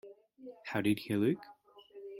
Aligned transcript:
How 0.65 0.81
did 0.81 0.97
he 0.97 1.15
look? 1.15 1.37